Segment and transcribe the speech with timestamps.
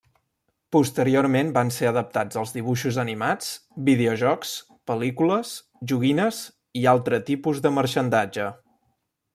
[0.75, 3.51] Posteriorment van ser adaptats als dibuixos animats,
[3.91, 4.55] videojocs,
[4.93, 5.53] pel·lícules,
[5.93, 6.41] joguines
[6.83, 8.51] i altre tipus de marxandatge.